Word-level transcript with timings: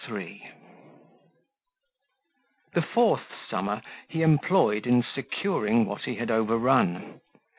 23 0.07 0.49
The 2.73 2.81
fourth 2.81 3.21
summer 3.51 3.83
he 4.07 4.23
employed 4.23 4.87
in 4.87 5.03
securing 5.03 5.85
what 5.85 6.05
he 6.05 6.15
had 6.15 6.31
overrun. 6.31 7.21